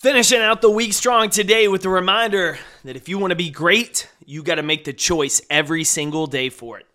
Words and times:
Finishing 0.00 0.40
out 0.40 0.62
the 0.62 0.70
week 0.70 0.94
strong 0.94 1.28
today 1.28 1.68
with 1.68 1.84
a 1.84 1.88
reminder 1.90 2.58
that 2.84 2.96
if 2.96 3.06
you 3.06 3.18
want 3.18 3.32
to 3.32 3.36
be 3.36 3.50
great, 3.50 4.08
you 4.24 4.42
got 4.42 4.54
to 4.54 4.62
make 4.62 4.84
the 4.84 4.94
choice 4.94 5.42
every 5.50 5.84
single 5.84 6.26
day 6.26 6.48
for 6.48 6.78
it. 6.78 6.86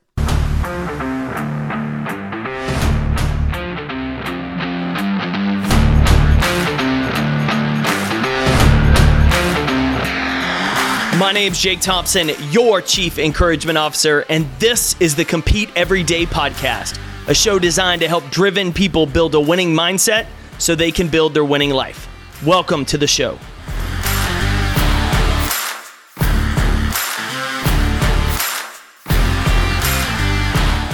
My 11.20 11.32
name's 11.32 11.60
Jake 11.60 11.82
Thompson, 11.82 12.32
your 12.50 12.82
Chief 12.82 13.20
Encouragement 13.20 13.78
Officer, 13.78 14.26
and 14.30 14.48
this 14.58 15.00
is 15.00 15.14
the 15.14 15.26
Compete 15.26 15.70
Everyday 15.76 16.26
podcast, 16.26 17.00
a 17.28 17.36
show 17.36 17.60
designed 17.60 18.02
to 18.02 18.08
help 18.08 18.28
driven 18.32 18.74
people 18.74 19.06
build 19.06 19.36
a 19.36 19.40
winning 19.40 19.76
mindset 19.76 20.26
so 20.58 20.74
they 20.74 20.92
can 20.92 21.08
build 21.08 21.36
their 21.36 21.46
winning 21.46 21.70
life. 21.70 22.10
Welcome 22.44 22.84
to 22.86 22.98
the 22.98 23.08
show. 23.08 23.40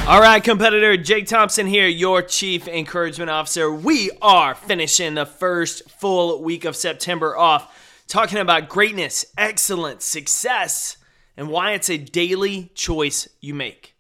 All 0.08 0.22
right, 0.22 0.44
competitor 0.44 0.98
Jake 0.98 1.26
Thompson 1.26 1.66
here, 1.66 1.88
your 1.88 2.22
Chief 2.22 2.68
Encouragement 2.68 3.32
Officer. 3.32 3.72
We 3.72 4.12
are 4.22 4.54
finishing 4.54 5.16
the 5.16 5.26
first 5.26 5.90
full 5.90 6.44
week 6.44 6.64
of 6.64 6.76
September 6.76 7.36
off 7.36 7.76
talking 8.08 8.38
about 8.38 8.70
greatness, 8.70 9.26
excellence, 9.36 10.06
success, 10.06 10.98
and 11.36 11.50
why 11.50 11.72
it's 11.72 11.90
a 11.90 11.98
daily 11.98 12.72
choice 12.76 13.28
you 13.40 13.56
make. 13.56 13.96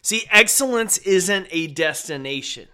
See, 0.00 0.26
excellence 0.30 0.98
isn't 0.98 1.48
a 1.50 1.66
destination. 1.66 2.68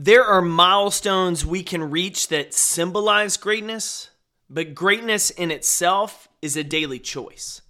There 0.00 0.24
are 0.24 0.40
milestones 0.40 1.44
we 1.44 1.64
can 1.64 1.90
reach 1.90 2.28
that 2.28 2.54
symbolize 2.54 3.36
greatness, 3.36 4.10
but 4.48 4.72
greatness 4.72 5.30
in 5.30 5.50
itself 5.50 6.28
is 6.40 6.56
a 6.56 6.62
daily 6.62 7.00
choice. 7.00 7.62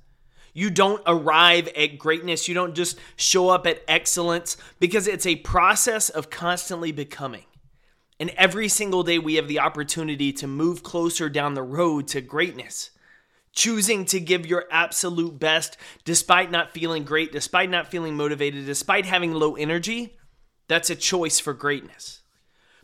You 0.52 0.68
don't 0.68 1.02
arrive 1.06 1.68
at 1.68 1.96
greatness, 1.96 2.46
you 2.46 2.52
don't 2.52 2.74
just 2.74 2.98
show 3.16 3.48
up 3.48 3.66
at 3.66 3.80
excellence 3.88 4.58
because 4.78 5.08
it's 5.08 5.24
a 5.24 5.36
process 5.36 6.10
of 6.10 6.28
constantly 6.28 6.92
becoming. 6.92 7.46
And 8.20 8.28
every 8.36 8.68
single 8.68 9.04
day, 9.04 9.18
we 9.18 9.36
have 9.36 9.48
the 9.48 9.60
opportunity 9.60 10.30
to 10.34 10.46
move 10.46 10.82
closer 10.82 11.30
down 11.30 11.54
the 11.54 11.62
road 11.62 12.08
to 12.08 12.20
greatness. 12.20 12.90
Choosing 13.52 14.04
to 14.04 14.20
give 14.20 14.44
your 14.44 14.66
absolute 14.70 15.38
best 15.38 15.78
despite 16.04 16.50
not 16.50 16.72
feeling 16.72 17.04
great, 17.04 17.32
despite 17.32 17.70
not 17.70 17.90
feeling 17.90 18.18
motivated, 18.18 18.66
despite 18.66 19.06
having 19.06 19.32
low 19.32 19.56
energy, 19.56 20.18
that's 20.68 20.90
a 20.90 20.94
choice 20.94 21.40
for 21.40 21.54
greatness. 21.54 22.20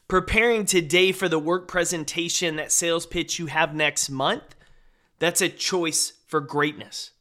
Preparing 0.06 0.66
today 0.66 1.12
for 1.12 1.30
the 1.30 1.38
work 1.38 1.66
presentation, 1.66 2.56
that 2.56 2.70
sales 2.70 3.06
pitch 3.06 3.38
you 3.38 3.46
have 3.46 3.74
next 3.74 4.10
month, 4.10 4.54
that's 5.18 5.40
a 5.40 5.48
choice 5.48 6.12
for 6.26 6.40
greatness. 6.40 7.12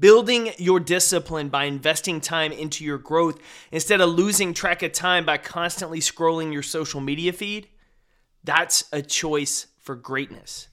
Building 0.00 0.50
your 0.58 0.80
discipline 0.80 1.48
by 1.48 1.64
investing 1.64 2.20
time 2.20 2.50
into 2.50 2.84
your 2.84 2.98
growth 2.98 3.40
instead 3.70 4.00
of 4.00 4.10
losing 4.10 4.52
track 4.52 4.82
of 4.82 4.92
time 4.92 5.24
by 5.24 5.38
constantly 5.38 6.00
scrolling 6.00 6.52
your 6.52 6.62
social 6.62 7.00
media 7.00 7.32
feed, 7.32 7.68
that's 8.42 8.84
a 8.92 9.02
choice 9.02 9.66
for 9.78 9.94
greatness. 9.94 10.68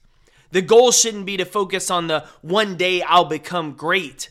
The 0.50 0.62
goal 0.62 0.90
shouldn't 0.90 1.26
be 1.26 1.36
to 1.36 1.44
focus 1.44 1.90
on 1.90 2.08
the 2.08 2.26
one 2.42 2.76
day 2.76 3.02
I'll 3.02 3.24
become 3.24 3.74
great. 3.74 4.30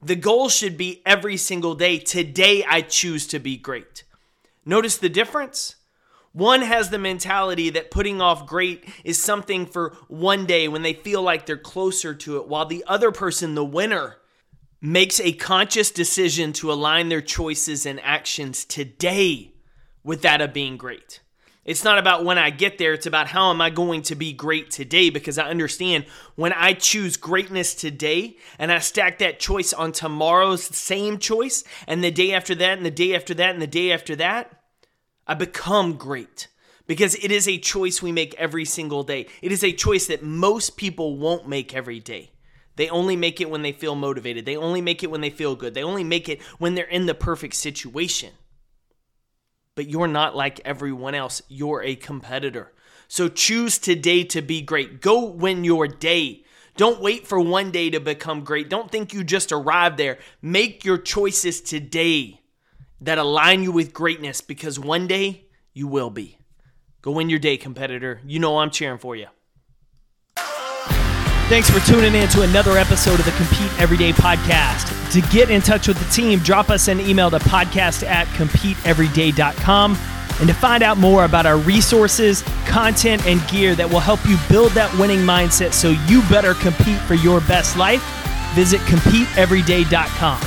The 0.00 0.16
goal 0.16 0.48
should 0.48 0.76
be 0.76 1.02
every 1.06 1.36
single 1.36 1.74
day, 1.74 1.98
today 1.98 2.64
I 2.68 2.82
choose 2.82 3.26
to 3.28 3.40
be 3.40 3.56
great. 3.56 4.04
Notice 4.64 4.96
the 4.96 5.08
difference? 5.08 5.76
One 6.32 6.62
has 6.62 6.88
the 6.88 6.98
mentality 6.98 7.68
that 7.70 7.90
putting 7.90 8.22
off 8.22 8.46
great 8.46 8.84
is 9.04 9.22
something 9.22 9.66
for 9.66 9.94
one 10.08 10.46
day 10.46 10.66
when 10.66 10.82
they 10.82 10.94
feel 10.94 11.22
like 11.22 11.44
they're 11.44 11.58
closer 11.58 12.14
to 12.14 12.38
it, 12.38 12.48
while 12.48 12.64
the 12.64 12.84
other 12.86 13.12
person, 13.12 13.54
the 13.54 13.64
winner, 13.64 14.16
makes 14.80 15.20
a 15.20 15.32
conscious 15.32 15.90
decision 15.90 16.52
to 16.54 16.72
align 16.72 17.08
their 17.08 17.20
choices 17.20 17.84
and 17.84 18.00
actions 18.00 18.64
today 18.64 19.52
with 20.02 20.22
that 20.22 20.40
of 20.40 20.52
being 20.52 20.76
great. 20.76 21.20
It's 21.64 21.84
not 21.84 21.98
about 21.98 22.24
when 22.24 22.38
I 22.38 22.50
get 22.50 22.78
there, 22.78 22.92
it's 22.92 23.06
about 23.06 23.28
how 23.28 23.50
am 23.50 23.60
I 23.60 23.70
going 23.70 24.02
to 24.02 24.16
be 24.16 24.32
great 24.32 24.70
today 24.72 25.10
because 25.10 25.38
I 25.38 25.48
understand 25.48 26.06
when 26.34 26.52
I 26.52 26.72
choose 26.72 27.16
greatness 27.16 27.74
today 27.74 28.36
and 28.58 28.72
I 28.72 28.80
stack 28.80 29.18
that 29.18 29.38
choice 29.38 29.72
on 29.72 29.92
tomorrow's 29.92 30.64
same 30.64 31.18
choice 31.18 31.62
and 31.86 32.02
the 32.02 32.10
day 32.10 32.32
after 32.32 32.56
that 32.56 32.78
and 32.78 32.84
the 32.84 32.90
day 32.90 33.14
after 33.14 33.34
that 33.34 33.50
and 33.50 33.62
the 33.62 33.68
day 33.68 33.92
after 33.92 34.16
that, 34.16 34.61
I 35.26 35.34
become 35.34 35.94
great 35.94 36.48
because 36.86 37.14
it 37.16 37.30
is 37.30 37.46
a 37.46 37.58
choice 37.58 38.02
we 38.02 38.12
make 38.12 38.34
every 38.34 38.64
single 38.64 39.02
day. 39.02 39.26
It 39.40 39.52
is 39.52 39.62
a 39.62 39.72
choice 39.72 40.06
that 40.08 40.22
most 40.22 40.76
people 40.76 41.16
won't 41.16 41.48
make 41.48 41.74
every 41.74 42.00
day. 42.00 42.30
They 42.76 42.88
only 42.88 43.16
make 43.16 43.40
it 43.40 43.50
when 43.50 43.62
they 43.62 43.72
feel 43.72 43.94
motivated. 43.94 44.44
They 44.44 44.56
only 44.56 44.80
make 44.80 45.02
it 45.02 45.10
when 45.10 45.20
they 45.20 45.30
feel 45.30 45.54
good. 45.54 45.74
They 45.74 45.82
only 45.82 46.04
make 46.04 46.28
it 46.28 46.42
when 46.58 46.74
they're 46.74 46.84
in 46.84 47.06
the 47.06 47.14
perfect 47.14 47.54
situation. 47.54 48.32
But 49.74 49.88
you're 49.88 50.08
not 50.08 50.36
like 50.36 50.60
everyone 50.64 51.14
else. 51.14 51.42
You're 51.48 51.82
a 51.82 51.96
competitor. 51.96 52.72
So 53.08 53.28
choose 53.28 53.78
today 53.78 54.24
to 54.24 54.42
be 54.42 54.62
great. 54.62 55.00
Go 55.00 55.24
win 55.24 55.64
your 55.64 55.86
day. 55.86 56.44
Don't 56.76 57.00
wait 57.00 57.26
for 57.26 57.38
one 57.38 57.70
day 57.70 57.90
to 57.90 58.00
become 58.00 58.42
great. 58.42 58.70
Don't 58.70 58.90
think 58.90 59.12
you 59.12 59.22
just 59.22 59.52
arrived 59.52 59.98
there. 59.98 60.18
Make 60.40 60.84
your 60.84 60.98
choices 60.98 61.60
today 61.60 62.41
that 63.02 63.18
align 63.18 63.62
you 63.62 63.72
with 63.72 63.92
greatness 63.92 64.40
because 64.40 64.78
one 64.78 65.06
day 65.06 65.44
you 65.72 65.86
will 65.86 66.10
be. 66.10 66.38
Go 67.02 67.10
win 67.10 67.28
your 67.28 67.38
day, 67.38 67.56
competitor. 67.56 68.20
You 68.24 68.38
know 68.38 68.58
I'm 68.58 68.70
cheering 68.70 68.98
for 68.98 69.16
you. 69.16 69.26
Thanks 71.48 71.68
for 71.68 71.80
tuning 71.80 72.14
in 72.14 72.28
to 72.30 72.42
another 72.42 72.78
episode 72.78 73.18
of 73.18 73.26
the 73.26 73.32
Compete 73.32 73.78
Everyday 73.78 74.12
podcast. 74.12 75.12
To 75.12 75.20
get 75.30 75.50
in 75.50 75.60
touch 75.60 75.88
with 75.88 75.98
the 75.98 76.10
team, 76.10 76.38
drop 76.38 76.70
us 76.70 76.88
an 76.88 77.00
email 77.00 77.30
to 77.30 77.38
podcast 77.40 78.06
at 78.06 78.26
competeeveryday.com. 78.28 79.98
And 80.40 80.48
to 80.48 80.54
find 80.54 80.82
out 80.82 80.96
more 80.96 81.24
about 81.24 81.44
our 81.44 81.58
resources, 81.58 82.42
content, 82.64 83.26
and 83.26 83.46
gear 83.48 83.74
that 83.74 83.88
will 83.88 84.00
help 84.00 84.24
you 84.26 84.38
build 84.48 84.72
that 84.72 84.96
winning 84.98 85.18
mindset 85.18 85.74
so 85.74 85.90
you 86.08 86.22
better 86.30 86.54
compete 86.54 86.98
for 87.00 87.14
your 87.14 87.40
best 87.42 87.76
life, 87.76 88.02
visit 88.54 88.80
competeeveryday.com. 88.82 90.40